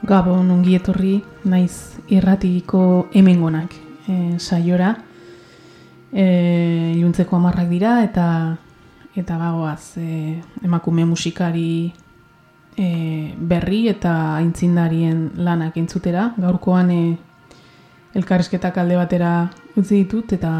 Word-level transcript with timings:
Gabon 0.00 0.48
ongi 0.50 0.74
etorri 0.78 1.18
naiz 1.44 2.00
irratiko 2.08 3.10
hemengonak 3.12 3.74
e, 4.08 4.38
saiora. 4.38 4.94
E, 6.10 6.24
iluntzeko 6.96 7.36
amarrak 7.36 7.68
dira 7.68 8.00
eta 8.04 8.26
eta 9.14 9.36
bagoaz 9.36 9.98
e, 10.00 10.40
emakume 10.64 11.04
musikari 11.04 11.92
e, 12.76 13.34
berri 13.36 13.82
eta 13.92 14.14
aintzindarien 14.38 15.32
lanak 15.36 15.76
entzutera. 15.76 16.30
Gaurkoan 16.40 16.90
e, 16.90 17.02
elkarrizketak 18.16 18.80
alde 18.80 18.96
batera 18.96 19.34
utzi 19.76 20.00
ditut 20.00 20.32
eta 20.32 20.54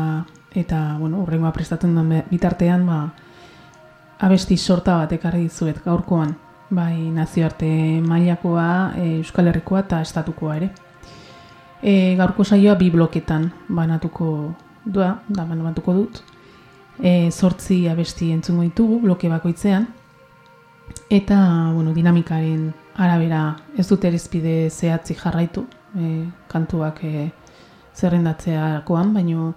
eta 0.53 0.99
bueno, 0.99 1.23
urrengoa 1.25 1.55
prestatzen 1.55 1.97
den 1.97 2.25
bitartean 2.29 2.87
ba, 2.87 3.01
abesti 4.19 4.57
sorta 4.59 4.99
bat 4.99 5.13
ekarri 5.17 5.47
dizuet 5.47 5.81
gaurkoan 5.85 6.37
bai 6.71 7.11
nazioarte 7.11 8.01
mailakoa, 8.07 8.95
e, 8.97 9.17
Euskal 9.19 9.51
Herrikoa 9.51 9.83
eta 9.85 10.01
estatukoa 10.01 10.57
ere. 10.57 10.71
E, 11.83 12.15
gaurko 12.17 12.45
saioa 12.45 12.77
bi 12.79 12.91
bloketan 12.91 13.51
banatuko 13.69 14.55
dua, 14.85 15.17
da 15.29 15.45
banatuko 15.45 15.95
dut. 15.95 16.23
E, 17.03 17.31
sortzi 17.31 17.87
abesti 17.89 18.31
entzungo 18.33 18.63
ditugu 18.63 19.01
bloke 19.01 19.29
bakoitzean. 19.29 19.89
Eta, 21.11 21.41
bueno, 21.75 21.93
dinamikaren 21.95 22.71
arabera 22.95 23.57
ez 23.79 23.89
dut 23.89 24.05
erizpide 24.05 24.71
zehatzi 24.71 25.17
jarraitu, 25.19 25.67
e, 25.97 26.25
kantuak 26.49 27.03
e, 27.05 27.31
zerrendatzeakoan, 27.97 29.15
baino, 29.15 29.55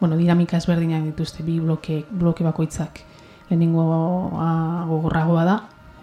bueno, 0.00 0.16
dinamika 0.16 0.56
ezberdinak 0.58 1.04
dituzte 1.12 1.44
bi 1.46 1.60
bloke, 1.60 2.04
bloke 2.10 2.44
bakoitzak. 2.44 3.04
Lehenengo 3.48 3.84
gogorragoa 4.88 5.44
da, 5.44 5.58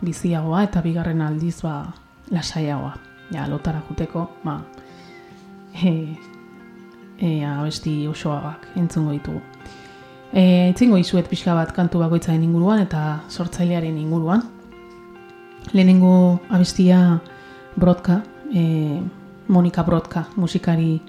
biziagoa 0.06 0.64
eta 0.70 0.82
bigarren 0.86 1.22
aldiz 1.22 1.60
ba 1.64 1.94
lasaiagoa. 2.32 2.96
Ja, 3.34 3.48
lotara 3.50 3.82
juteko, 3.90 4.28
ba, 4.44 4.60
e, 5.74 6.16
e, 7.18 7.46
abesti 7.46 8.06
osoak 8.08 8.68
entzungo 8.78 9.16
ditugu. 9.16 9.42
E, 10.34 10.70
itzingo 10.70 10.98
izuet 11.00 11.30
pixka 11.32 11.56
bat 11.58 11.72
kantu 11.74 12.02
bakoitzaren 12.04 12.44
inguruan 12.44 12.84
eta 12.84 13.22
sortzailearen 13.30 13.98
inguruan. 13.98 14.44
Lehenengo 15.74 16.42
abestia 16.50 17.20
Brodka, 17.76 18.22
e, 18.54 19.02
Monika 19.48 19.84
Brodka, 19.84 20.28
musikari 20.36 21.02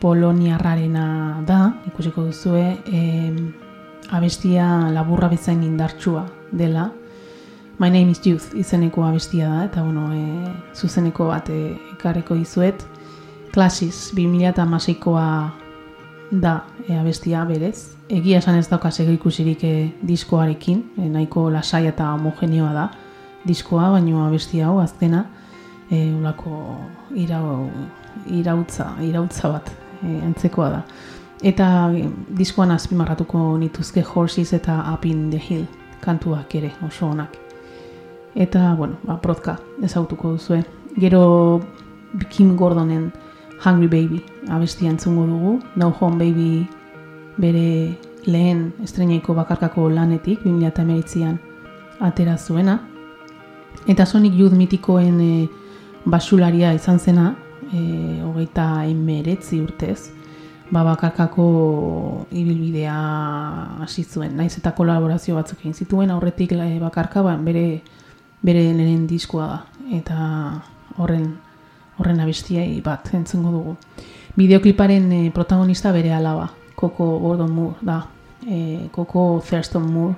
poloniarrarena 0.00 1.42
da, 1.46 1.72
ikusiko 1.86 2.24
duzue, 2.26 2.78
e, 2.86 3.32
abestia 4.10 4.90
laburra 4.92 5.28
bezain 5.30 5.62
indartsua 5.62 6.26
dela, 6.52 6.90
My 7.78 7.90
name 7.90 8.10
is 8.10 8.20
Youth 8.24 8.54
izeneko 8.54 9.02
abestia 9.04 9.48
da, 9.48 9.64
eta 9.64 9.82
bueno, 9.82 10.12
e, 10.12 10.52
zuzeneko 10.76 11.28
bat 11.30 11.48
e, 11.48 11.72
ekarriko 11.94 12.36
dizuet. 12.36 12.84
Klasis, 13.52 14.12
2006koa 14.14 15.24
da 16.30 16.52
e, 16.86 16.98
abestia 16.98 17.44
berez. 17.48 17.96
Egia 18.12 18.38
esan 18.38 18.58
ez 18.60 18.68
dauka 18.68 18.90
segur 18.92 19.16
ikusirik 19.16 19.64
e, 19.64 19.72
diskoarekin, 20.04 20.84
e, 20.98 21.08
nahiko 21.08 21.48
lasai 21.50 21.86
eta 21.88 22.12
homogenioa 22.12 22.72
da 22.76 22.88
diskoa, 23.48 23.88
baino 23.96 24.26
abestia 24.26 24.68
hau 24.68 24.78
aztena, 24.80 25.24
e, 25.90 26.04
ulako 26.12 26.76
irau, 27.16 27.70
irautza, 28.30 28.92
irautza 29.02 29.48
bat 29.56 29.72
e, 30.02 30.18
antzekoa 30.20 30.70
da. 30.76 30.82
Eta 31.42 31.68
e, 31.96 32.04
diskoan 32.36 32.76
azpimarratuko 32.76 33.56
nituzke 33.58 34.04
Horses 34.14 34.52
eta 34.52 34.84
Up 34.92 35.08
in 35.08 35.30
the 35.30 35.40
Hill 35.40 35.66
kantuak 36.02 36.54
ere 36.58 36.74
oso 36.84 37.08
onak 37.08 37.41
eta, 38.34 38.74
bueno, 38.74 38.96
ba, 39.04 39.20
protka 39.20 39.58
ezautuko 39.82 40.32
duzue. 40.32 40.64
Gero 40.96 41.60
Kim 42.30 42.56
Gordonen 42.56 43.12
Hungry 43.64 43.86
Baby 43.86 44.24
abestia 44.48 44.90
entzungo 44.90 45.26
dugu. 45.26 45.60
No 45.76 45.94
Home 46.00 46.18
Baby 46.18 46.68
bere 47.36 47.98
lehen 48.24 48.72
estreinaiko 48.82 49.34
bakarkako 49.34 49.88
lanetik, 49.90 50.42
2008an 50.44 51.38
atera 52.00 52.38
zuena. 52.38 52.80
Eta 53.86 54.06
Sonic 54.06 54.34
Youth 54.38 54.54
mitikoen 54.54 55.20
e, 55.20 55.48
basularia 56.04 56.72
izan 56.74 56.98
zena, 57.00 57.34
e, 57.72 58.20
hogeita 58.22 58.84
emeretzi 58.86 59.60
urtez, 59.62 60.12
ba 60.70 60.84
bakarkako 60.84 62.26
ibilbidea 62.30 62.96
hasi 63.82 64.04
zuen. 64.04 64.36
Naiz 64.36 64.56
eta 64.58 64.74
kolaborazio 64.76 65.34
batzuk 65.34 65.64
egin 65.64 65.74
zituen 65.74 66.10
aurretik 66.10 66.52
e, 66.52 66.78
bakarka, 66.82 67.22
ba, 67.22 67.36
bere 67.36 67.82
bere 68.42 68.72
lehen 68.74 69.06
diskoa 69.06 69.46
da 69.46 69.58
eta 69.98 70.16
horren 70.98 71.32
horren 71.98 72.20
abestiai 72.20 72.80
bat 72.84 73.12
entzungo 73.14 73.52
dugu. 73.52 73.76
Bideokliparen 74.36 75.10
e, 75.12 75.30
protagonista 75.30 75.92
bere 75.92 76.12
alaba, 76.12 76.50
Coco 76.74 77.18
Gordon 77.18 77.52
Moore 77.52 77.76
da. 77.80 78.06
E, 78.46 78.88
Coco 78.90 79.42
Thurston 79.48 79.92
Moore 79.92 80.16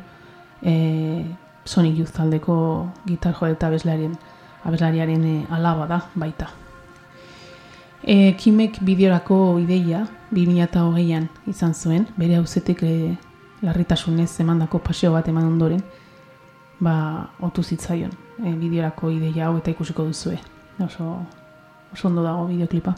e, 0.62 1.24
Sonic 1.64 1.98
Youth 1.98 2.12
taldeko 2.12 2.92
gitar 3.06 3.34
jo 3.34 3.46
eta 3.46 3.68
abeslariaren 3.68 4.16
abeslariaren 4.64 5.24
e, 5.24 5.34
alaba 5.50 5.86
da 5.86 6.00
baita. 6.14 6.48
E, 8.02 8.34
Kimek 8.36 8.78
bideorako 8.84 9.58
ideia 9.60 10.06
2008an 10.32 11.28
izan 11.48 11.74
zuen, 11.74 12.06
bere 12.16 12.36
hauzetik 12.36 12.82
e, 12.82 13.16
larritasunez 13.64 14.30
emandako 14.40 14.78
paseo 14.78 15.12
bat 15.12 15.28
eman 15.28 15.46
ondoren, 15.48 15.82
ba, 16.80 17.30
otu 17.40 17.62
zitzaion 17.62 18.12
e, 18.42 18.52
bideorako 18.52 19.10
ideia 19.10 19.48
hau 19.48 19.58
eta 19.58 19.70
ikusiko 19.70 20.04
duzue. 20.04 20.38
Oso, 20.84 21.18
oso 21.92 22.08
ondo 22.08 22.22
dago 22.22 22.46
bideoklipa. 22.46 22.94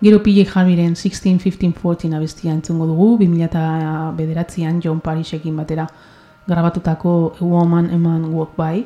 Gero 0.00 0.22
PJ 0.22 0.46
Harveyren 0.54 0.96
16, 0.96 1.42
15, 1.44 1.74
14 1.74 2.14
abestia 2.16 2.52
entzungo 2.52 2.86
dugu, 2.86 3.18
2000 3.18 4.14
bederatzean 4.16 4.80
John 4.80 5.00
Parisekin 5.00 5.56
batera 5.56 5.86
grabatutako 6.46 7.34
A 7.40 7.44
Woman 7.44 7.90
Eman 7.90 8.24
Walk 8.32 8.56
By, 8.56 8.84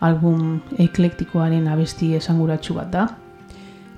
album 0.00 0.62
eklektikoaren 0.78 1.68
abesti 1.68 2.14
esanguratsu 2.16 2.74
bat 2.74 2.90
da. 2.90 3.04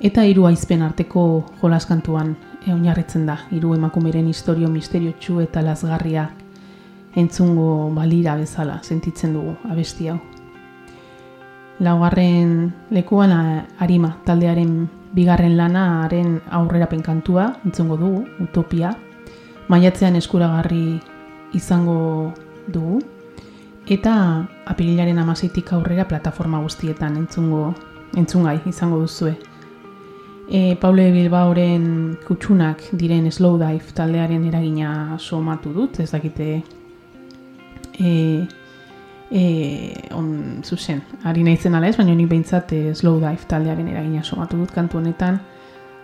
Eta 0.01 0.25
hiru 0.27 0.45
aizpen 0.47 0.83
arteko 0.83 1.47
jolaskantuan 1.63 2.35
e, 2.67 2.73
oinarritzen 2.75 3.27
da, 3.27 3.39
hiru 3.55 3.73
emakumeren 3.79 4.27
historio 4.27 4.69
misteriotsu 4.69 5.41
eta 5.41 5.63
lasgarria 5.63 6.29
entzungo 7.17 7.91
balira 7.97 8.37
bezala 8.37 8.83
sentitzen 8.83 9.33
dugu 9.33 9.57
abesti 9.71 10.09
hau. 10.09 10.19
Laugarren 11.81 12.73
lekuan 12.91 13.33
arima 13.79 14.17
taldearen 14.25 14.89
bigarren 15.17 15.57
lanaren 15.57 16.41
aurrerapen 16.51 17.03
kantua 17.03 17.57
entzungo 17.65 17.97
dugu, 17.97 18.25
utopia. 18.41 18.95
Maiatzean 19.69 20.17
eskuragarri 20.17 21.01
izango 21.57 22.33
dugu. 22.69 23.01
Eta 23.87 24.47
apirilaren 24.67 25.19
amazeitik 25.19 25.73
aurrera 25.73 26.07
plataforma 26.09 26.61
guztietan 26.63 27.17
entzungo, 27.17 27.75
entzungai 28.17 28.59
izango 28.67 28.99
duzue. 29.01 29.37
E, 30.49 30.77
Paule 30.79 31.11
Bilbaoren 31.11 32.17
kutsunak 32.27 32.83
diren 32.93 33.31
slow 33.33 33.59
dive 33.59 33.95
taldearen 33.95 34.45
eragina 34.47 35.19
somatu 35.19 35.73
dut, 35.75 36.01
ez 36.01 36.11
dakite 36.11 36.63
e, 37.99 38.47
e, 39.31 40.09
on 40.13 40.63
zuzen, 40.65 41.03
ari 41.25 41.43
nahi 41.43 41.59
ala 41.69 41.89
ez, 41.89 41.97
baina 41.97 42.15
nik 42.15 42.29
behintzat 42.29 42.73
e, 42.73 42.95
slow 42.95 43.19
dive 43.21 43.47
taldearen 43.49 43.89
eragina 43.89 44.23
somatu 44.23 44.57
dut 44.57 44.71
kantu 44.71 44.99
honetan 44.99 45.41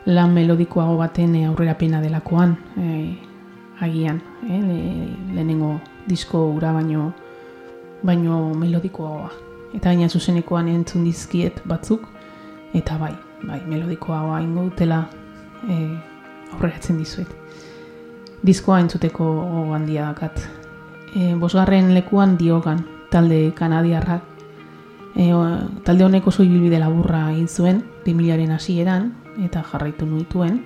lan 0.06 0.32
melodikoago 0.34 0.96
baten 0.98 1.34
e, 1.36 1.44
aurrera 1.46 1.74
pena 1.74 2.00
delakoan 2.00 2.56
e, 2.76 3.16
agian, 3.80 4.20
e, 4.48 4.60
lehenengo 5.34 5.80
disko 6.06 6.48
ura 6.50 6.72
baino 6.72 7.12
baino 8.02 8.54
melodikoagoa. 8.54 9.30
Eta 9.74 9.88
baina 9.88 10.08
zuzenekoan 10.08 10.68
entzun 10.68 11.04
dizkiet 11.04 11.62
batzuk 11.66 12.08
eta 12.74 12.98
bai, 12.98 13.14
bai, 13.46 13.60
melodikoagoa 13.66 14.40
ingo 14.42 14.64
dutela 14.70 15.04
e, 15.68 15.78
aurreratzen 16.52 16.98
dizuet. 16.98 17.30
Diskoa 18.42 18.80
entzuteko 18.82 19.28
handia 19.76 20.08
dakat 20.10 20.42
e, 21.14 21.34
bosgarren 21.34 21.92
lekuan 21.94 22.36
diogan 22.38 22.86
talde 23.10 23.52
kanadiarrak. 23.54 24.22
E, 25.14 25.28
talde 25.84 26.04
honek 26.04 26.26
oso 26.26 26.42
ibilbide 26.42 26.80
laburra 26.80 27.28
egin 27.32 27.48
zuen, 27.48 27.82
2000aren 28.06 28.54
hasieran 28.56 29.12
eta 29.44 29.62
jarraitu 29.62 30.06
nuituen. 30.08 30.62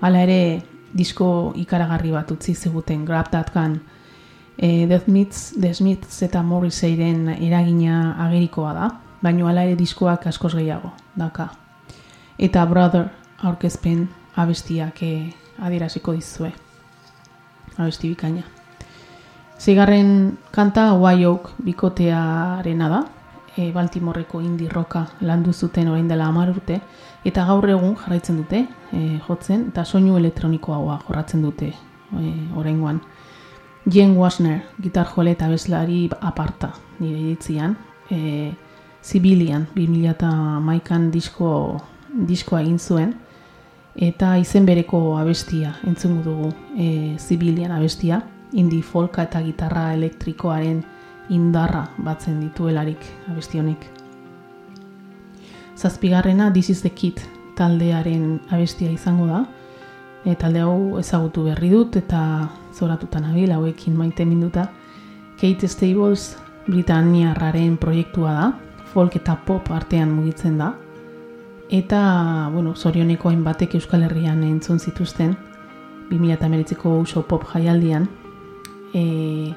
Hala 0.00 0.22
ere, 0.26 0.62
disko 0.94 1.52
ikaragarri 1.58 2.12
bat 2.14 2.30
utzi 2.32 2.54
ziguten 2.54 3.04
Grab 3.04 3.30
That 3.30 3.52
Gun. 3.54 3.80
E, 4.56 4.86
The, 4.86 5.00
Smiths, 5.04 5.54
The 5.60 5.74
Smiths 5.74 6.22
eta 6.22 6.42
Morrisseyren 6.42 7.28
eragina 7.38 8.16
agerikoa 8.26 8.74
da, 8.74 8.90
baina 9.22 9.46
hala 9.50 9.64
ere 9.66 9.78
diskoak 9.78 10.26
askoz 10.26 10.54
gehiago, 10.56 10.92
daka. 11.14 11.52
Eta 12.38 12.64
Brother 12.66 13.10
aurkezpen 13.46 14.08
abestiak 14.34 15.02
e, 15.02 15.14
adieraziko 15.62 16.14
dizue. 16.14 16.52
Abesti 17.78 18.10
bikaina. 18.10 18.57
Zigarren 19.58 20.38
kanta 20.50 20.92
Why 20.94 21.24
Oak 21.26 21.50
bikotearena 21.58 22.88
da. 22.88 23.04
e, 23.58 23.72
Baltimoreko 23.72 24.40
indie 24.40 24.68
roka 24.68 25.08
landu 25.20 25.52
zuten 25.52 25.88
orain 25.88 26.06
dela 26.08 26.28
hamar 26.28 26.52
urte, 26.52 26.80
eta 27.26 27.44
gaur 27.48 27.66
egun 27.68 27.96
jarraitzen 27.98 28.36
dute 28.38 28.60
e, 28.92 29.18
jotzen, 29.26 29.66
eta 29.72 29.84
soinu 29.84 30.16
elektronikoa 30.16 31.00
jorratzen 31.08 31.42
dute 31.42 31.72
e, 31.72 32.32
oraingoan. 32.56 33.00
Jen 33.90 34.16
Wasner, 34.16 34.62
gitar 34.82 35.10
jole 35.10 35.34
eta 35.34 35.48
bezlari 35.48 36.08
aparta, 36.20 36.72
nire 37.00 37.32
ditzian, 37.32 37.76
e, 38.10 38.52
Zibilian, 39.02 39.66
2000 39.74 40.60
maikan 40.62 41.10
disko, 41.10 41.80
diskoa 42.12 42.62
egin 42.62 42.78
zuen, 42.78 43.14
eta 43.96 44.36
izen 44.38 44.66
bereko 44.66 45.16
abestia, 45.18 45.74
entzungu 45.86 46.22
dugu 46.22 46.52
e, 46.76 47.16
Zibilian 47.18 47.72
abestia, 47.72 48.22
indi 48.52 48.82
folka 48.82 49.22
eta 49.22 49.42
gitarra 49.42 49.92
elektrikoaren 49.94 50.82
indarra 51.28 51.84
batzen 52.04 52.40
dituelarik 52.40 53.04
abestionik. 53.28 53.86
Zazpigarrena 55.76 56.52
This 56.52 56.70
is 56.70 56.82
the 56.82 56.90
Kid 56.90 57.20
taldearen 57.58 58.40
abestia 58.50 58.90
izango 58.90 59.26
da, 59.26 59.44
e, 60.24 60.34
talde 60.34 60.62
hau 60.62 60.98
ezagutu 61.00 61.44
berri 61.48 61.70
dut 61.70 61.96
eta 62.00 62.20
zoratutan 62.74 63.30
abil 63.32 63.52
hauekin 63.52 63.96
maite 63.96 64.24
minduta. 64.24 64.68
Kate 65.38 65.68
Stables 65.68 66.36
Britanniarraren 66.66 67.76
proiektua 67.78 68.32
da, 68.34 68.52
folk 68.92 69.16
eta 69.16 69.36
pop 69.46 69.70
artean 69.70 70.10
mugitzen 70.12 70.58
da. 70.58 70.72
Eta, 71.70 72.00
bueno, 72.52 72.74
zorioneko 72.74 73.28
hainbatek 73.28 73.74
Euskal 73.76 74.06
Herrian 74.06 74.42
entzun 74.42 74.78
zituzten, 74.80 75.36
2008ko 76.10 76.94
uso 77.02 77.22
pop 77.28 77.44
jaialdian. 77.52 78.08
E, 78.94 79.54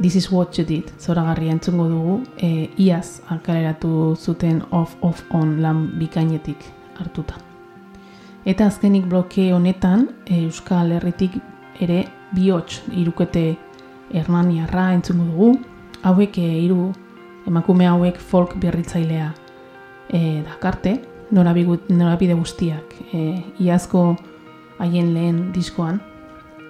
This 0.00 0.16
is 0.16 0.32
what 0.32 0.58
you 0.58 0.64
did, 0.64 0.90
zora 0.98 1.34
entzungo 1.36 1.88
dugu, 1.88 2.24
e, 2.36 2.70
iaz 2.76 3.20
alkaleratu 3.28 4.16
zuten 4.16 4.62
off-off-on 4.70 5.60
lan 5.62 5.92
bikainetik 5.98 6.56
hartuta. 6.98 7.34
Eta 8.44 8.66
azkenik 8.66 9.06
bloke 9.06 9.52
honetan, 9.52 10.08
e, 10.26 10.44
Euskal 10.46 10.90
Herritik 10.92 11.36
ere 11.78 12.06
bihotz 12.34 12.80
irukete 12.90 13.56
Hernaniarra 14.12 14.92
entzungo 14.94 15.24
dugu, 15.24 15.60
hauek 16.02 16.36
hiru 16.36 16.92
emakume 17.46 17.86
hauek 17.86 18.18
folk 18.18 18.56
berritzailea 18.56 19.32
e, 20.08 20.42
dakarte, 20.42 21.00
norabide 21.30 22.34
guztiak 22.34 22.96
e, 23.12 23.42
iazko 23.60 24.16
haien 24.78 25.14
lehen 25.14 25.52
diskoan. 25.52 26.00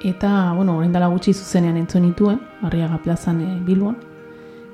Eta, 0.02 0.52
bueno, 0.56 0.76
orain 0.76 0.93
dela 0.93 1.08
gutxi 1.12 1.32
zuzenean 1.32 1.76
entzun 1.78 2.02
nituen, 2.02 2.40
Arriaga 2.62 2.99
plazan 3.02 3.40
e, 3.40 3.50
Bilbon, 3.62 3.96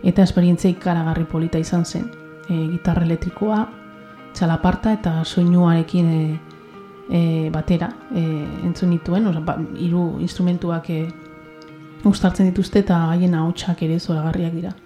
eta 0.02 0.24
esperientzia 0.24 0.70
ikaragarri 0.70 1.24
polita 1.28 1.60
izan 1.60 1.84
zen. 1.84 2.08
E, 2.48 2.54
gitarra 2.72 3.04
elektrikoa, 3.04 3.60
txalaparta 4.32 4.92
eta 4.96 5.14
soinuarekin 5.24 6.10
e, 6.14 6.24
e, 7.10 7.22
batera 7.52 7.90
e, 8.14 8.24
entzun 8.64 8.94
nituen, 8.94 9.28
oza, 9.28 9.44
ba, 9.44 9.58
iru 9.76 10.10
instrumentuak 10.24 10.90
e, 10.90 11.00
ustartzen 12.08 12.48
dituzte 12.48 12.80
eta 12.86 13.04
haien 13.12 13.34
ahotsak 13.34 13.82
ere 13.84 13.98
zoragarriak 13.98 14.54
dira 14.54 14.76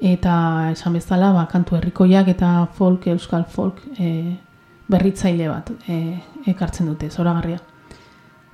eta 0.00 0.70
esan 0.72 0.92
bezala 0.92 1.32
ba, 1.32 1.46
kantu 1.48 1.76
herrikoiak 1.76 2.28
eta 2.28 2.66
folk, 2.74 3.06
euskal 3.06 3.44
folk 3.48 3.80
e, 3.98 4.36
berritzaile 4.88 5.48
bat 5.48 5.70
e, 5.88 6.18
ekartzen 6.46 6.86
dute, 6.86 7.10
zoragarria. 7.10 7.58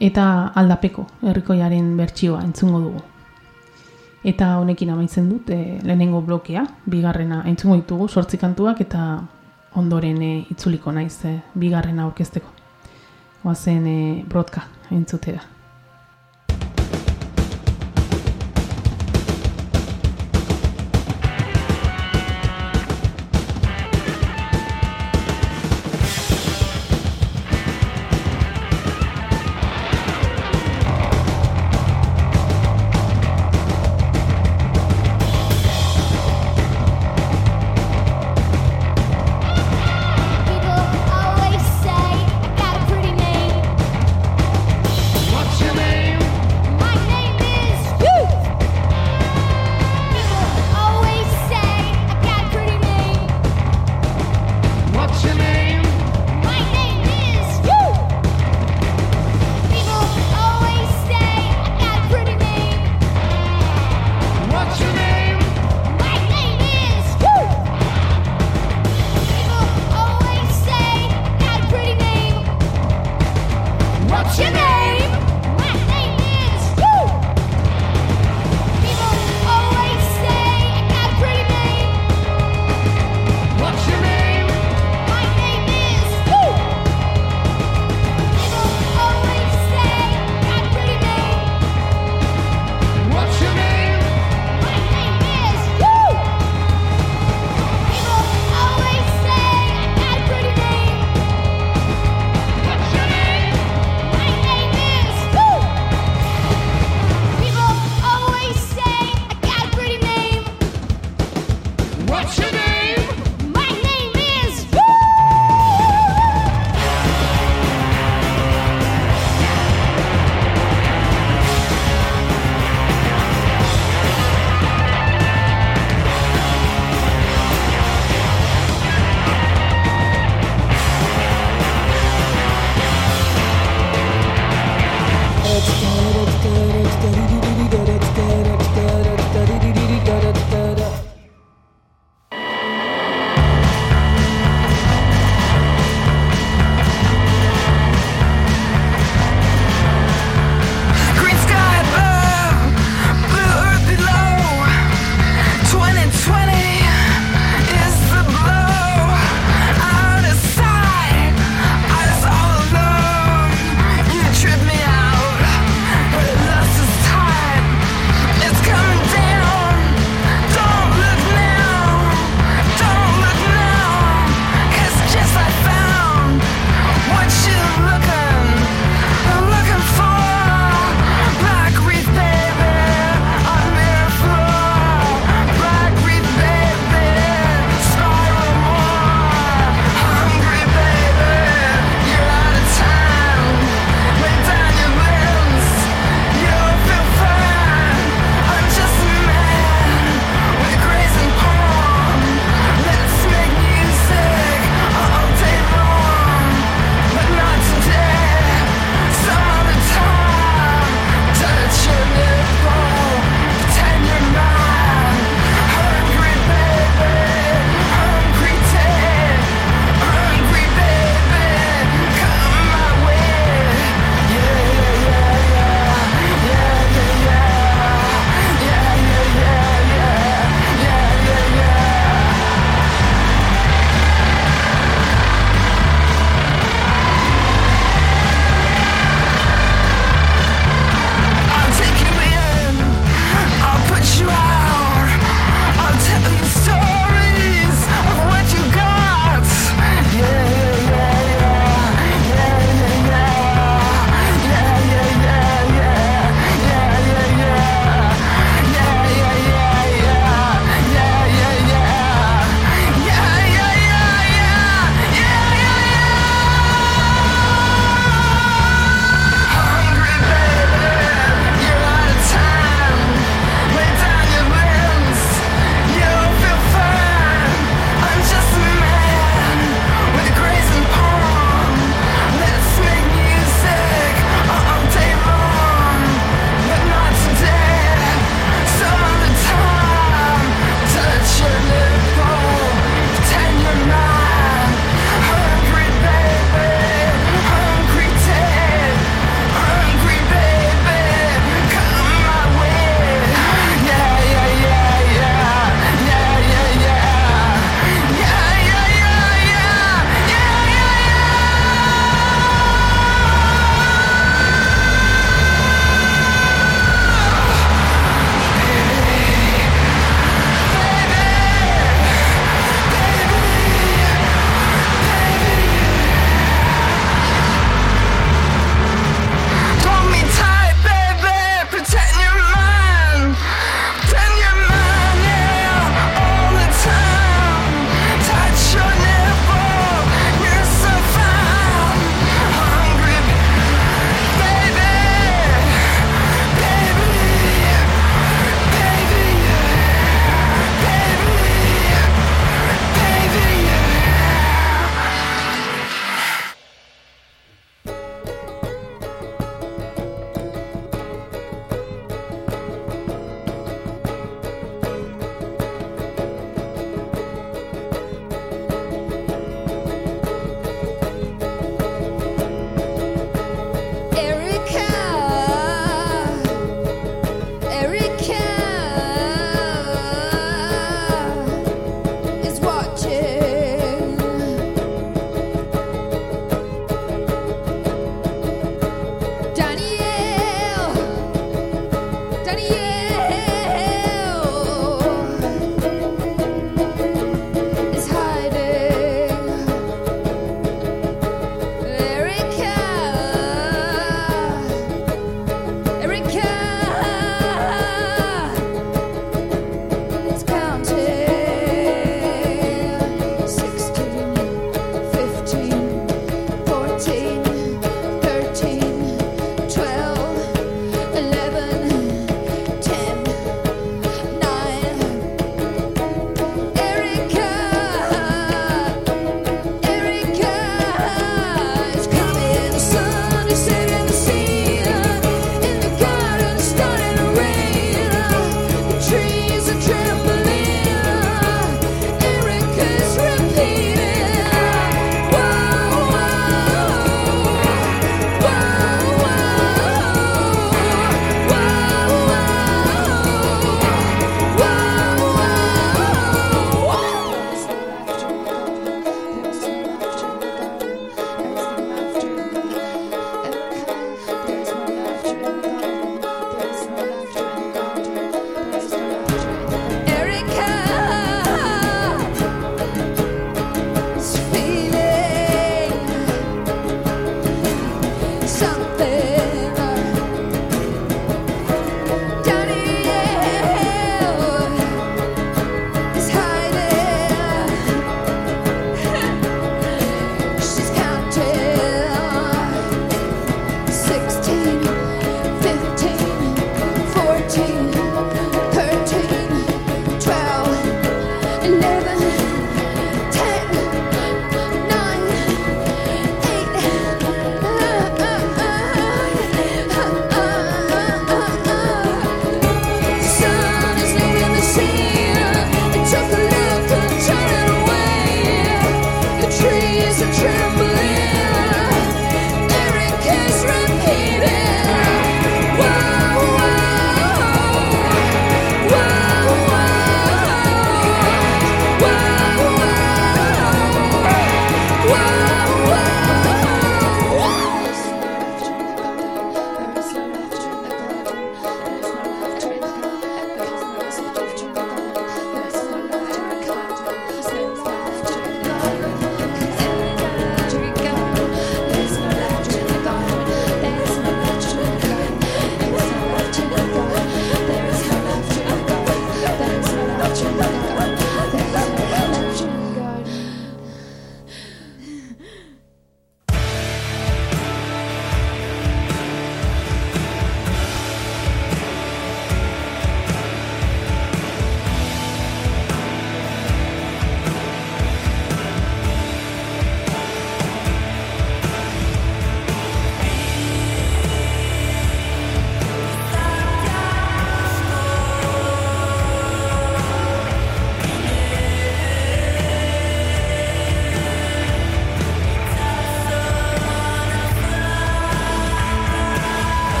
Eta 0.00 0.52
aldapeko 0.54 1.06
herrikoiaren 1.22 1.96
bertsioa 1.96 2.42
entzungo 2.44 2.80
dugu. 2.80 3.02
Eta 4.26 4.56
honekin 4.58 4.90
amaitzen 4.90 5.28
dut 5.30 5.50
e, 5.54 5.78
lehenengo 5.86 6.20
blokea, 6.26 6.66
bigarrena 6.90 7.42
entzungo 7.46 7.76
ditugu, 7.78 8.08
sortzi 8.08 8.38
kantuak 8.42 8.80
eta 8.84 9.06
ondoren 9.78 10.22
e, 10.22 10.32
itzuliko 10.50 10.92
naiz 10.92 11.24
e, 11.24 11.36
bigarrena 11.54 12.04
aurkezteko. 12.04 12.52
Oazen 13.44 13.86
e, 13.86 14.24
brotka 14.28 14.66
entzutera. 14.90 15.55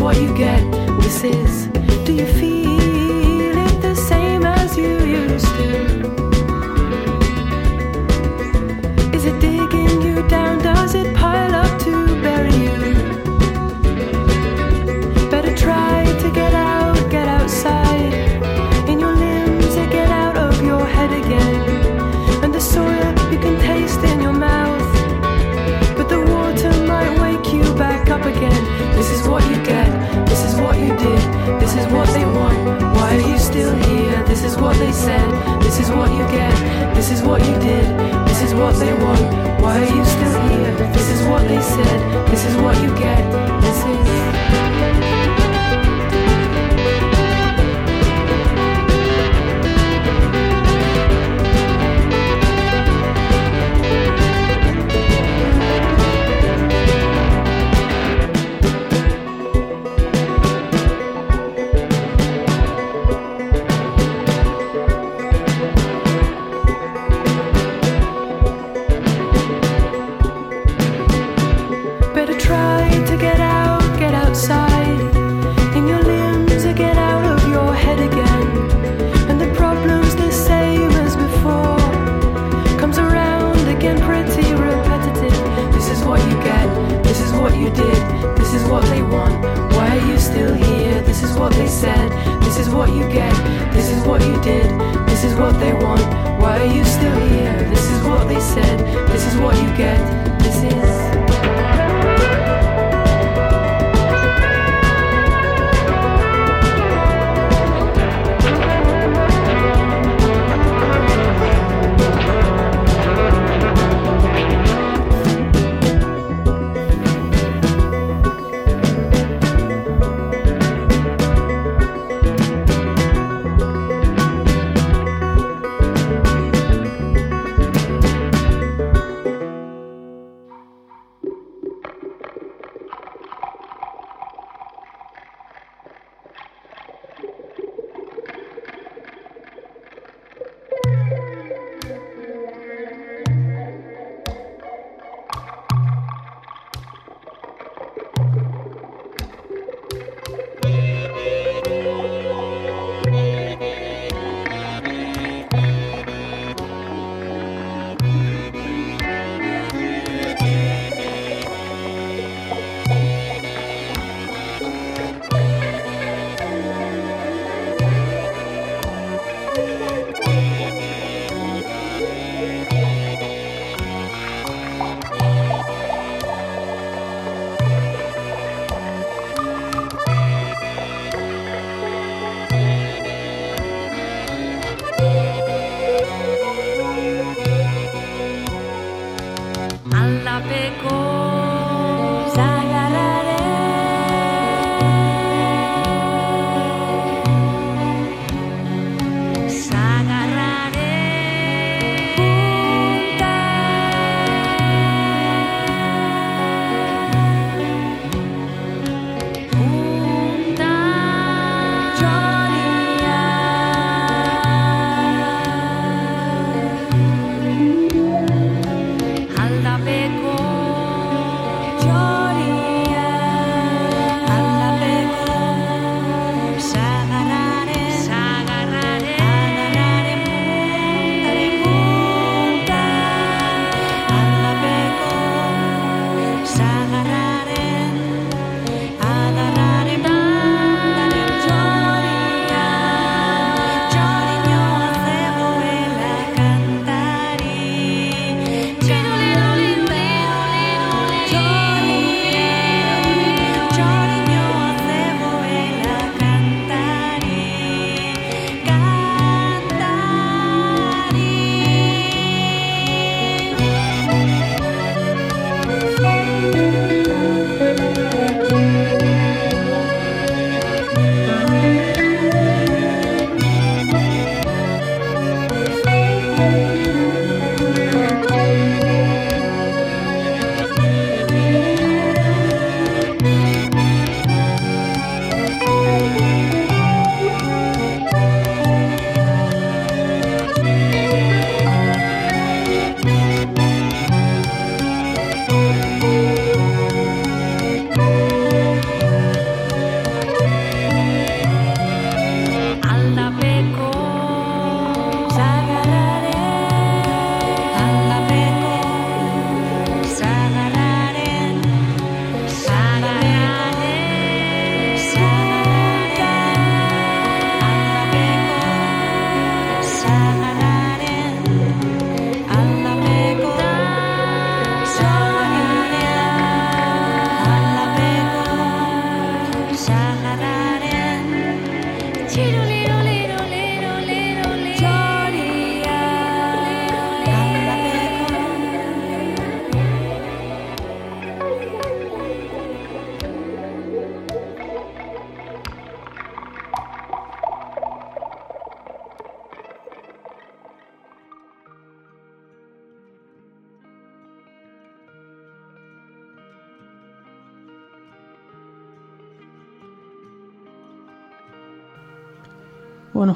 what 0.00 0.16
you 0.16 0.34
get. 0.34 0.60
This 1.02 1.24
is 1.24 1.89
they 34.90 34.96
said. 34.96 35.62
This 35.62 35.78
is 35.78 35.90
what 35.90 36.10
you 36.10 36.24
get, 36.36 36.94
this 36.94 37.10
is 37.12 37.22
what 37.22 37.40
you 37.46 37.54
did, 37.60 37.84
this 38.26 38.42
is 38.42 38.54
what 38.54 38.74
they 38.74 38.92
want. 38.92 39.20
Why 39.62 39.78
are 39.78 39.96
you 39.96 40.04
still 40.04 40.48
here? 40.48 40.74
This 40.92 41.08
is 41.10 41.26
what 41.28 41.46
they 41.46 41.60
said, 41.60 42.26
this 42.28 42.44
is 42.44 42.56
what 42.56 42.74
you 42.82 42.88
get, 42.98 43.22
this 43.62 43.84
is. 43.84 44.69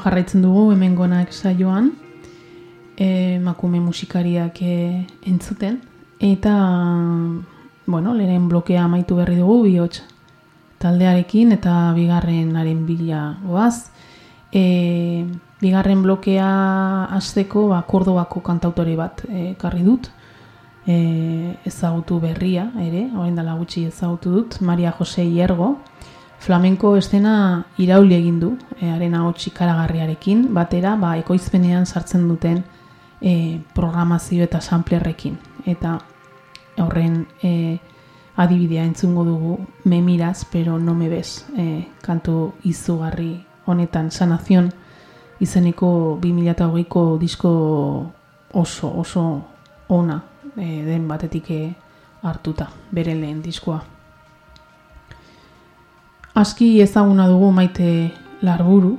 Jarraitzen 0.05 0.43
dugu 0.45 0.71
hemen 0.75 0.95
gonak 0.95 1.33
saioan, 1.33 1.93
e, 2.97 3.39
makume 3.41 3.81
musikariak 3.81 4.61
e, 4.63 5.07
entzuten, 5.27 5.81
eta, 6.21 6.55
bueno, 7.87 8.15
lehen 8.15 8.49
blokea 8.49 8.85
amaitu 8.85 9.17
berri 9.17 9.39
dugu, 9.41 9.63
bihotz 9.65 10.03
taldearekin, 10.85 11.55
eta 11.57 11.93
bigarrenaren 11.97 12.85
bila 12.87 13.23
goaz. 13.47 13.89
E, 14.53 15.25
bigarren 15.63 16.03
blokea 16.05 16.51
hasteko 17.17 17.69
ba, 17.73 17.81
Kordobako 17.89 18.43
kantautore 18.45 18.95
bat 19.01 19.25
e, 19.27 19.55
karri 19.59 19.83
dut, 19.87 20.11
e, 20.87 21.57
ezagutu 21.65 22.21
berria, 22.21 22.69
ere, 22.85 23.09
orain 23.17 23.35
dela 23.35 23.57
gutxi 23.57 23.87
ezagutu 23.89 24.37
dut, 24.37 24.61
Maria 24.61 24.93
Jose 24.93 25.25
Iergo, 25.25 25.79
flamenko 26.45 26.97
estena 27.01 27.65
irauli 27.81 28.15
egin 28.19 28.39
du, 28.41 28.51
e, 28.77 28.91
arena 28.93 29.23
hotxi 29.25 29.51
karagarriarekin, 29.57 30.51
batera, 30.55 30.95
ba, 31.01 31.15
ekoizpenean 31.17 31.87
sartzen 31.87 32.27
duten 32.29 32.61
e, 33.21 33.61
programazio 33.75 34.45
eta 34.45 34.61
samplerrekin. 34.61 35.39
Eta 35.65 35.97
horren 36.85 37.23
e, 37.43 37.79
adibidea 38.37 38.85
entzungo 38.85 39.25
dugu, 39.25 39.57
me 39.85 40.03
miraz, 40.03 40.45
pero 40.45 40.79
no 40.79 40.95
me 40.95 41.09
bez, 41.09 41.47
e, 41.57 41.87
kantu 42.05 42.53
izugarri 42.69 43.39
honetan, 43.65 44.11
sanazion, 44.11 44.69
izeneko 45.41 46.19
2008ko 46.21 47.07
disko 47.19 47.55
oso, 48.53 48.93
oso 49.01 49.25
ona 49.89 50.21
e, 50.57 50.85
den 50.85 51.09
batetik 51.09 51.51
hartuta, 52.23 52.69
bere 52.93 53.17
lehen 53.17 53.43
diskoa. 53.43 53.94
Aski 56.35 56.81
ezaguna 56.81 57.29
dugu 57.31 57.53
maite 57.55 58.11
larburu, 58.43 58.97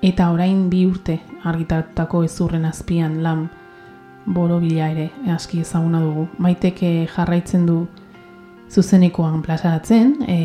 eta 0.00 0.30
orain 0.32 0.62
bi 0.72 0.86
urte 0.88 1.18
argitartako 1.44 2.22
ezurren 2.24 2.64
azpian 2.64 3.18
lan 3.20 3.42
borobila 4.24 4.86
ere 4.88 5.10
aski 5.34 5.60
ezaguna 5.60 6.00
dugu. 6.00 6.24
Maiteke 6.38 7.06
jarraitzen 7.12 7.66
du 7.68 7.82
zuzenekoan 8.72 9.42
plazaratzen 9.42 10.16
e, 10.24 10.38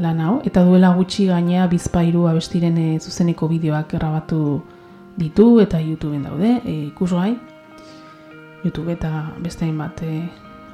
lan 0.00 0.24
hau, 0.24 0.38
eta 0.48 0.64
duela 0.64 0.94
gutxi 0.96 1.28
gainea 1.28 1.68
bizpairu 1.68 2.24
abestiren 2.32 2.80
e, 2.80 2.88
zuzeneko 2.98 3.50
bideoak 3.52 3.92
grabatu 3.98 4.40
ditu 5.20 5.60
eta 5.60 5.84
YouTubeen 5.84 6.24
daude, 6.30 6.56
e, 6.64 6.80
ikusgai, 6.88 7.34
YouTube 8.64 8.96
eta 8.96 9.26
beste 9.36 9.68
bat 9.76 10.00
e, 10.00 10.24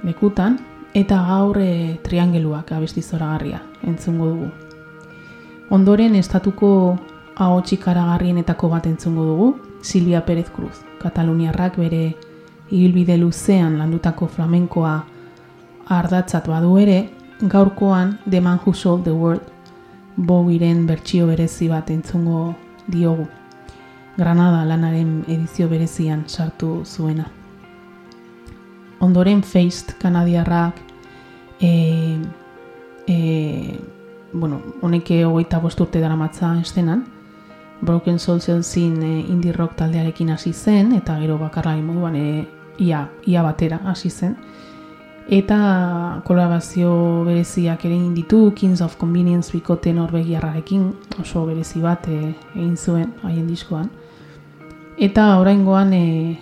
lekutan, 0.06 0.60
eta 0.94 1.24
gaur 1.34 1.58
e, 1.58 1.98
triangeluak 2.06 2.76
abesti 2.78 3.02
zoragarria 3.02 3.64
entzungo 3.82 4.34
dugu. 4.36 4.69
Ondoren 5.70 6.16
estatuko 6.18 6.98
ahotsi 7.36 7.76
karagarrienetako 7.78 8.68
bat 8.72 8.86
entzungo 8.90 9.24
dugu, 9.24 9.48
Silvia 9.82 10.24
Pérez 10.26 10.50
Cruz. 10.50 10.82
Kataluniarrak 10.98 11.76
bere 11.78 12.16
ibilbide 12.70 13.16
luzean 13.18 13.78
landutako 13.78 14.26
flamenkoa 14.26 14.96
ardatzat 15.86 16.48
badu 16.50 16.76
ere, 16.78 16.98
gaurkoan 17.42 18.18
The 18.28 18.40
Man 18.40 18.58
Who 18.64 18.74
Sold 18.74 19.04
the 19.04 19.12
World 19.12 19.46
Bowiren 20.16 20.86
bertsio 20.86 21.26
berezi 21.26 21.68
bat 21.68 21.90
entzungo 21.90 22.54
diogu. 22.88 23.28
Granada 24.16 24.64
lanaren 24.66 25.24
edizio 25.28 25.68
berezian 25.68 26.24
sartu 26.26 26.82
zuena. 26.84 27.30
Ondoren 29.00 29.42
Feist 29.42 29.94
kanadiarrak 30.02 30.82
e, 31.60 32.18
e, 33.06 33.78
bueno, 34.32 34.60
honeke 34.82 35.24
hogeita 35.24 35.58
bost 35.58 35.80
urte 35.80 36.00
dara 36.00 36.16
matza 36.16 36.54
estenan, 36.60 37.04
Broken 37.80 38.18
Soul 38.18 38.40
Zelsin 38.40 39.02
e, 39.02 39.20
indie 39.20 39.52
rock 39.52 39.76
taldearekin 39.76 40.30
hasi 40.30 40.52
zen, 40.52 40.92
eta 40.92 41.18
gero 41.20 41.38
bakarlari 41.38 41.82
moduan 41.82 42.16
e, 42.16 42.46
ia, 42.78 43.08
ia 43.26 43.42
batera 43.42 43.80
hasi 43.84 44.10
zen. 44.10 44.36
Eta 45.30 46.22
kolabazio 46.26 47.24
bereziak 47.24 47.84
ere 47.86 47.96
ditu, 48.14 48.52
Kings 48.54 48.80
of 48.82 48.96
Convenience 48.98 49.52
bikote 49.52 49.92
norbegiarrarekin, 49.94 50.92
oso 51.20 51.46
berezi 51.46 51.80
bat 51.80 52.08
e, 52.08 52.34
egin 52.54 52.76
zuen 52.76 53.12
haien 53.22 53.46
diskoan. 53.48 53.90
Eta 54.98 55.38
oraingoan 55.40 55.92
e, 55.94 56.38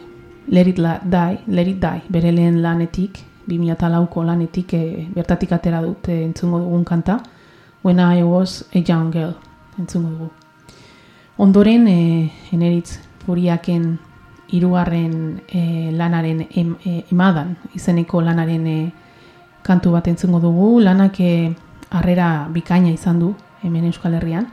Let 0.48 0.66
It 0.66 0.76
Die, 0.76 1.38
Let 1.46 1.68
It 1.68 1.80
Die, 1.80 2.02
bere 2.08 2.32
lehen 2.32 2.62
lanetik, 2.62 3.24
2008ko 3.48 4.24
lanetik 4.24 4.72
e, 4.74 5.08
bertatik 5.14 5.52
atera 5.52 5.82
dute 5.82 6.24
entzungo 6.24 6.58
dugun 6.64 6.84
kanta, 6.84 7.20
When 7.88 8.00
I 8.00 8.22
Was 8.22 8.66
a 8.74 8.84
Young 8.86 9.10
Girl, 9.10 9.34
entzungo 9.78 10.10
dugu. 10.10 10.30
Ondoren, 11.38 11.88
e, 11.88 12.30
eneritz 12.52 13.00
furiaken 13.24 13.98
irugarren 14.50 15.40
e, 15.48 15.90
lanaren 15.92 16.46
em, 16.50 16.76
e, 16.84 17.06
emadan, 17.10 17.56
izeneko 17.72 18.20
lanaren 18.20 18.66
e, 18.66 18.92
kantu 19.62 19.92
bat 19.92 20.06
entzungo 20.06 20.38
dugu, 20.38 20.82
lanak 20.84 21.16
harrera 21.88 22.46
bikaina 22.52 22.90
izan 22.90 23.20
du, 23.20 23.34
hemen 23.62 23.86
Euskal 23.86 24.18
Herrian, 24.20 24.50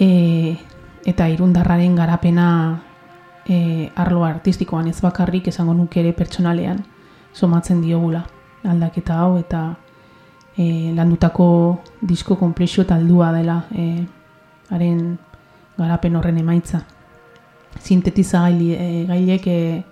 e, 0.00 0.58
eta 1.06 1.28
irundarraren 1.28 1.94
garapena 1.94 2.82
e, 3.46 3.88
arlo 3.94 4.24
artistikoan 4.24 4.88
ez 4.88 5.00
bakarrik 5.00 5.46
esango 5.46 5.78
nuke 5.78 6.00
ere 6.00 6.12
pertsonalean 6.12 6.82
somatzen 7.32 7.86
diogula 7.86 8.26
aldaketa 8.64 9.20
hau 9.22 9.38
eta 9.38 9.76
e, 10.56 10.92
landutako 10.94 11.80
disko 12.00 12.36
komplexio 12.36 12.84
taldua 12.84 13.32
dela 13.32 13.64
e, 13.74 14.04
haren 14.70 15.18
garapen 15.78 16.16
horren 16.16 16.38
emaitza. 16.38 16.82
Sintetizagaile 17.80 18.76
e, 18.76 19.04
gailek 19.06 19.46
e, 19.46 19.84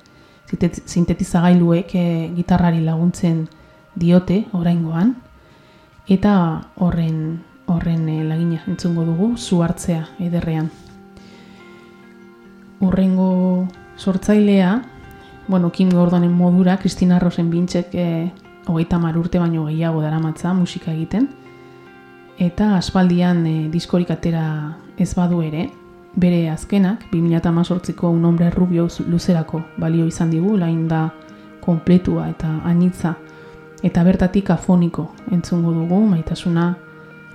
sintetizagailuek 0.84 1.94
e, 1.94 2.06
gitarrari 2.36 2.82
laguntzen 2.84 3.46
diote 3.94 4.44
oraingoan 4.52 5.14
eta 6.08 6.32
horren 6.76 7.40
horren 7.70 8.08
e, 8.08 8.24
lagina 8.24 8.62
entzungo 8.66 9.04
dugu 9.04 9.36
zu 9.38 9.62
hartzea 9.62 10.08
ederrean. 10.18 10.70
Urrengo 12.80 13.68
sortzailea, 13.96 14.82
bueno, 15.46 15.70
Kim 15.70 15.90
Gordonen 15.90 16.32
modura, 16.32 16.78
Kristina 16.78 17.18
Rosen 17.18 17.50
bintxek 17.50 17.94
e, 17.94 18.32
hogeita 18.70 18.98
mar 18.98 19.18
urte 19.18 19.38
baino 19.38 19.66
gehiago 19.66 20.02
daramatza 20.02 20.54
musika 20.54 20.92
egiten, 20.92 21.28
eta 22.38 22.76
aspaldian 22.76 23.44
e, 23.46 23.54
diskorik 23.68 24.10
atera 24.10 24.76
ez 24.98 25.12
badu 25.14 25.42
ere, 25.42 25.68
bere 26.16 26.48
azkenak, 26.50 27.04
2018ko 27.12 28.10
un 28.10 28.24
hombre 28.24 28.50
rubio 28.50 28.88
luzerako 29.06 29.62
balio 29.76 30.06
izan 30.06 30.30
digu, 30.30 30.56
lain 30.56 30.88
da 30.88 31.10
kompletua 31.60 32.28
eta 32.30 32.60
anitza, 32.64 33.14
eta 33.82 34.04
bertatik 34.04 34.50
afoniko 34.50 35.10
entzungo 35.30 35.72
dugu, 35.72 36.00
maitasuna 36.06 36.74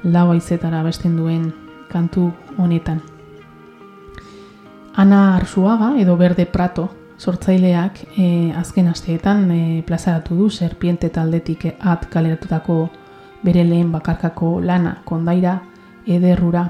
lau 0.04 0.32
aizetara 0.32 0.84
besten 0.84 1.16
duen 1.18 1.52
kantu 1.90 2.32
honetan. 2.58 3.02
Ana 4.96 5.36
Arsuaga 5.36 5.96
edo 6.00 6.16
Berde 6.18 6.46
Prato 6.46 6.90
sortzaileak 7.18 8.00
e, 8.18 8.52
azken 8.58 8.88
asteetan 8.92 9.50
e, 9.52 9.84
plazaratu 9.88 10.36
du 10.36 10.50
serpiente 10.50 11.10
taldetik 11.10 11.66
at 11.80 12.06
kaleratutako 12.12 12.90
bere 13.44 13.64
lehen 13.64 13.92
bakarkako 13.92 14.60
lana 14.62 14.98
kondaira 15.06 15.60
ederrura. 16.08 16.68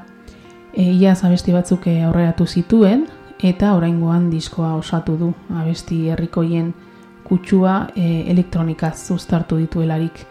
E, 0.73 0.91
ia 0.91 1.15
zabesti 1.15 1.53
batzuk 1.53 1.87
aurreratu 1.87 2.45
zituen 2.45 3.07
eta 3.43 3.73
oraingoan 3.75 4.29
diskoa 4.29 4.75
osatu 4.75 5.17
du. 5.17 5.33
Abesti 5.55 6.09
herrikoien 6.09 6.73
kutsua 7.23 7.87
e, 7.95 8.31
elektronikaz 8.31 9.11
uztartu 9.15 9.57
dituelarik. 9.57 10.25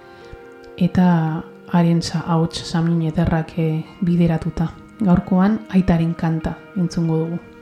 Eta 0.78 1.42
haren 1.72 2.02
sa 2.02 2.22
hauts 2.26 2.62
samin 2.70 3.02
ederrak 3.10 3.58
e, 3.58 3.82
bideratuta. 4.04 4.68
Gaurkoan 5.04 5.58
aitaren 5.74 6.14
kanta 6.14 6.54
entzungo 6.76 7.18
dugu 7.24 7.53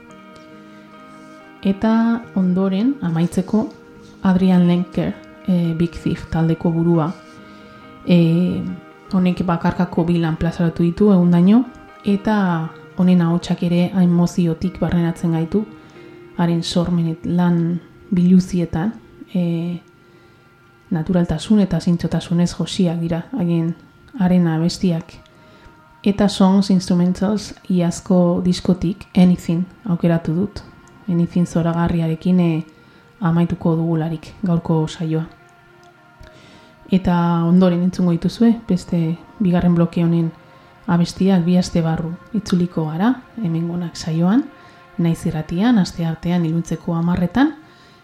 Eta 1.63 2.21
ondoren, 2.35 2.97
amaitzeko, 3.01 3.69
Adrian 4.23 4.67
Lenker, 4.67 5.13
e, 5.47 5.73
Big 5.79 5.91
Thief 5.95 6.25
taldeko 6.29 6.71
burua, 6.71 7.13
e, 8.05 8.61
honek 9.13 9.45
bakarkako 9.47 10.03
bilan 10.03 10.35
plazaratu 10.35 10.83
ditu 10.83 11.11
egun 11.13 11.31
daño, 11.31 11.63
eta 12.03 12.35
honen 12.97 13.21
ahotsak 13.21 13.63
ere 13.63 13.85
hain 13.95 14.11
moziotik 14.11 14.79
barrenatzen 14.81 15.31
gaitu, 15.37 15.63
haren 16.37 16.63
sormenet 16.63 17.25
lan 17.25 17.79
biluzietan, 18.11 18.93
e, 19.33 19.79
naturaltasun 20.91 21.63
eta 21.63 21.79
zintzotasunez 21.79 22.51
josiak 22.57 22.99
dira, 22.99 23.23
haien 23.39 23.71
haren 24.19 24.51
abestiak. 24.51 25.15
Eta 26.03 26.27
songs 26.27 26.69
instrumentals 26.69 27.53
iazko 27.71 28.41
diskotik, 28.43 29.07
anything, 29.15 29.63
aukeratu 29.87 30.35
dut, 30.35 30.63
enizin 31.07 31.45
zoragarriarekin 31.45 32.39
e, 32.39 32.65
amaituko 33.21 33.75
dugularik 33.75 34.33
gaurko 34.43 34.87
saioa. 34.87 35.23
Eta 36.91 37.15
ondoren 37.47 37.81
entzungo 37.83 38.11
dituzue, 38.11 38.53
beste 38.67 39.17
bigarren 39.39 39.75
bloke 39.75 40.03
honen 40.03 40.31
abestiak 40.87 41.45
bi 41.45 41.57
aste 41.57 41.81
barru 41.81 42.11
itzuliko 42.33 42.85
gara, 42.91 43.13
hemen 43.41 43.89
saioan, 43.93 44.43
naiz 44.97 45.25
irratian, 45.25 45.77
aste 45.79 46.05
artean 46.05 46.45
iluntzeko 46.45 46.93
amarretan, 46.95 47.55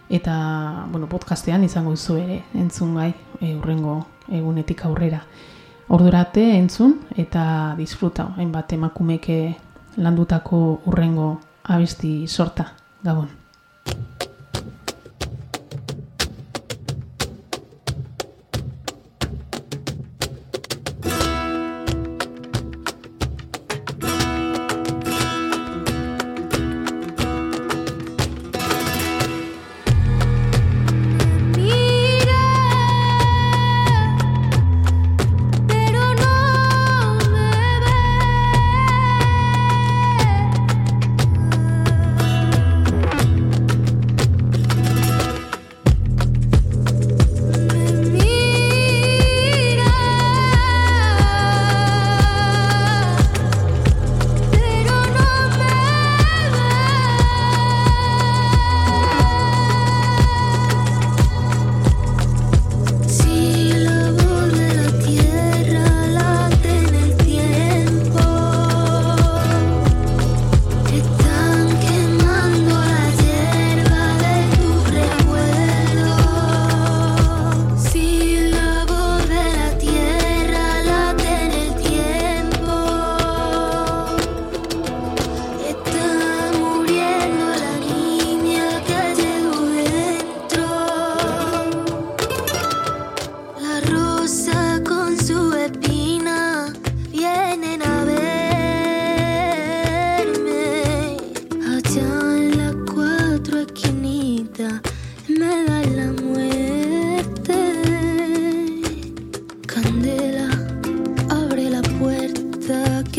eta, 0.10 0.88
bueno, 0.91 1.08
podcastean 1.08 1.64
izango 1.64 1.93
izu 1.93 2.18
ere, 2.18 2.43
entzun 2.54 2.95
gai, 2.95 3.14
e, 3.41 3.56
urrengo 3.56 4.06
egunetik 4.28 4.86
aurrera. 4.86 5.22
Ordurate 5.89 6.58
entzun 6.58 7.00
eta 7.18 7.76
disfruta, 7.78 8.30
hainbat 8.38 8.74
emakumeke 8.74 9.56
landutako 9.97 10.82
urrengo 10.86 11.39
abesti 11.64 12.28
sorta, 12.28 12.74
gabon. 13.04 13.39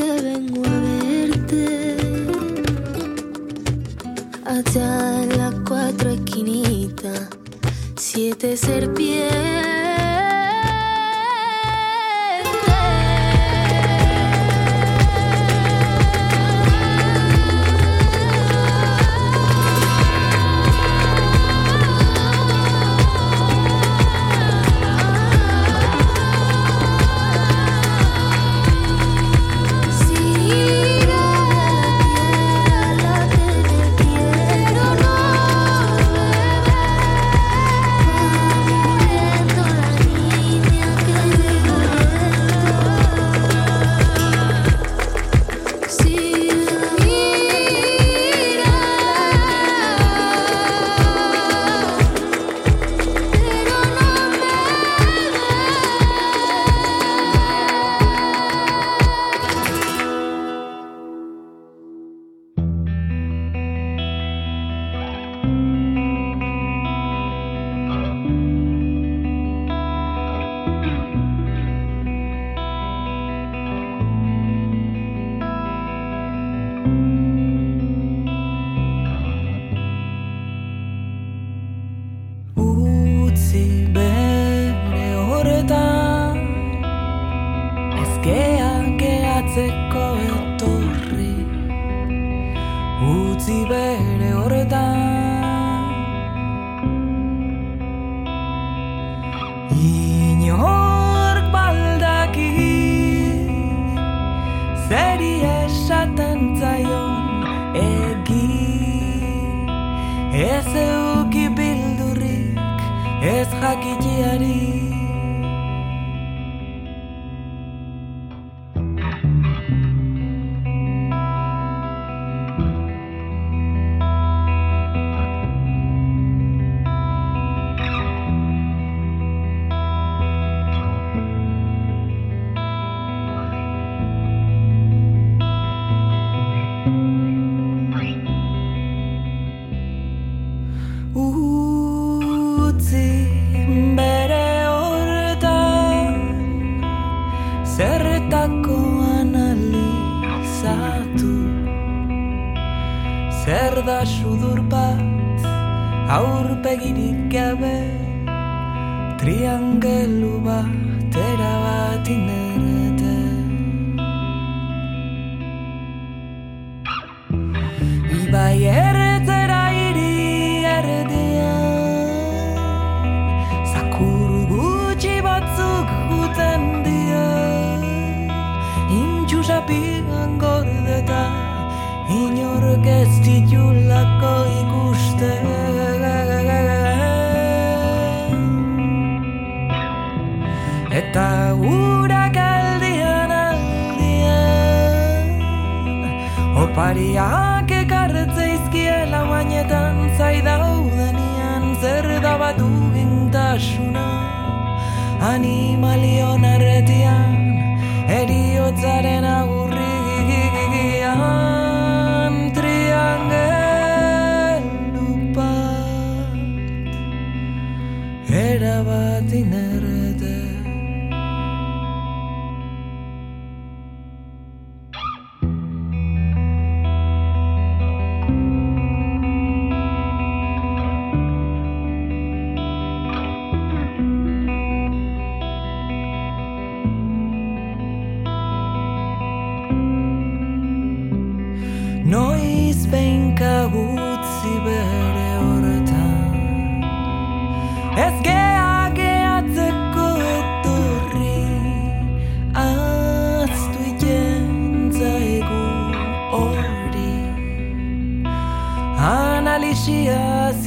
Que 0.01 0.23
vengo 0.23 0.63
a 0.65 0.79
verte. 0.81 1.97
Allá 4.47 5.23
en 5.23 5.39
las 5.39 5.55
cuatro 5.69 6.11
esquinitas 6.11 7.29
siete 7.97 8.57
serpientes. 8.57 9.90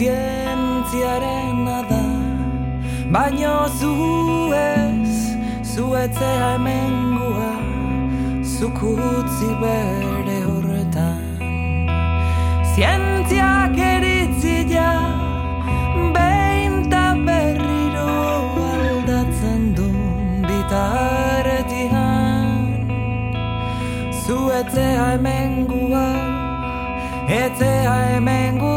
zientziarena 0.04 1.80
da. 1.90 2.04
Baino 3.14 3.58
zu 3.80 3.94
ez, 4.52 5.16
zuetzea 5.72 6.50
emengua 6.56 7.52
Zukutzi 8.54 9.50
bere 9.62 10.38
horretan. 10.48 11.24
Zientziak 12.74 13.78
eritzi 13.78 14.58
ja 14.74 14.94
Behin 16.16 16.76
ta 16.92 17.06
berriro 17.26 18.12
aldatzen 18.74 19.64
du 19.78 19.90
Bitaretian. 20.48 22.02
Zuetzea 24.24 25.06
emengua 25.16 26.08
Etzea 27.42 27.96
emengua 28.18 28.73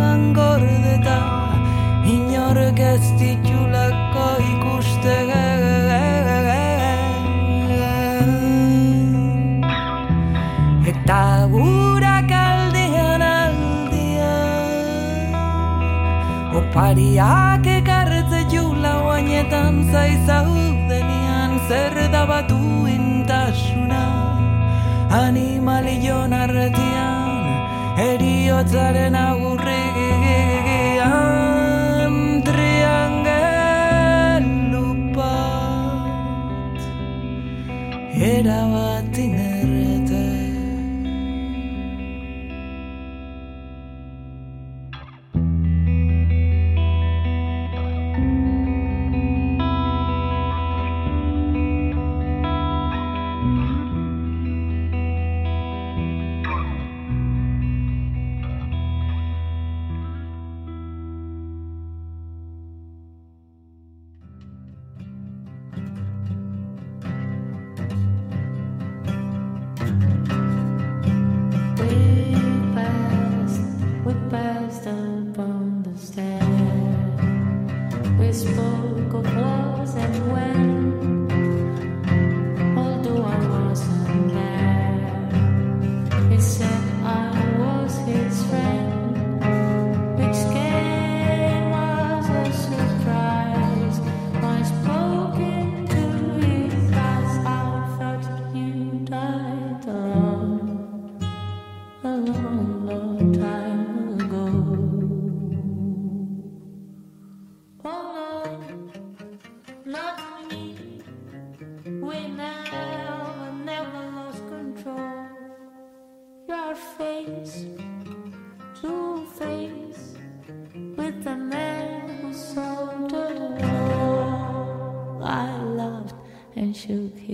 barruan 0.00 0.32
gordeta 0.32 1.18
Inork 2.04 2.78
ez 2.78 3.04
ditulako 3.20 4.28
ikuste 4.52 5.18
Eta 10.90 11.46
gurak 11.52 12.30
aldian 12.30 13.22
aldian 13.22 14.40
Opariak 16.60 17.66
ekarretze 17.66 18.42
jula 18.52 18.94
guainetan 19.04 19.84
zaizau 19.92 20.50
denian 20.88 21.52
Zer 21.68 21.96
da 22.12 22.24
batu 22.26 22.62
intasuna 22.96 24.04
Animalion 25.24 26.32
arretian 26.32 27.30
Eriotzaren 28.00 29.14
agurrik 29.14 29.89
esperaba. 38.30 38.89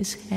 his 0.06 0.30
head. 0.30 0.35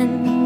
in 0.00 0.43